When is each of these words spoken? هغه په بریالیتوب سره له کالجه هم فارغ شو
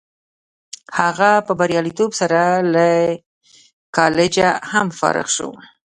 هغه 0.99 1.31
په 1.45 1.51
بریالیتوب 1.59 2.11
سره 2.21 2.41
له 2.73 2.87
کالجه 3.97 4.47
هم 4.71 4.87
فارغ 4.99 5.27
شو 5.35 5.49